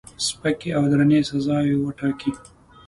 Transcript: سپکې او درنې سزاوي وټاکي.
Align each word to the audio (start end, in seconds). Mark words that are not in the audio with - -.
سپکې 0.27 0.69
او 0.77 0.83
درنې 0.91 1.19
سزاوي 1.29 1.75
وټاکي. 1.79 2.31